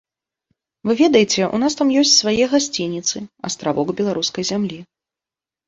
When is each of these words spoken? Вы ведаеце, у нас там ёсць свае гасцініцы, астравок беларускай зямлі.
Вы 0.89 0.95
ведаеце, 1.01 1.43
у 1.57 1.59
нас 1.65 1.77
там 1.81 1.91
ёсць 2.03 2.15
свае 2.23 2.43
гасцініцы, 2.55 3.17
астравок 3.53 3.95
беларускай 4.03 4.51
зямлі. 4.55 4.83